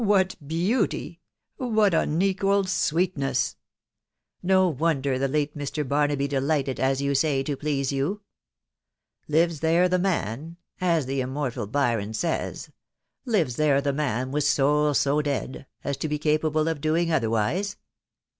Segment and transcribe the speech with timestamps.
[0.09, 1.21] ••••what beauty!•••.
[1.75, 3.55] what unequalled sweetness!
[4.41, 5.87] No wonder the late Mr.
[5.87, 8.23] Barnaby delighted, as you say, to please you!'
[9.37, 12.71] Lives there the man,' as the immortal Byron says—
[13.25, 17.75] 'Lives there the man with soul so dead,' as to be capable of doing otherwise